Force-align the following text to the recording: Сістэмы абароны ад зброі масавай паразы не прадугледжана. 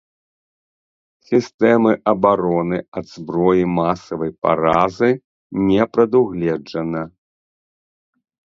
Сістэмы 1.31 1.91
абароны 2.13 2.77
ад 3.01 3.05
зброі 3.15 3.63
масавай 3.77 4.31
паразы 4.47 5.11
не 5.69 5.83
прадугледжана. 5.95 7.01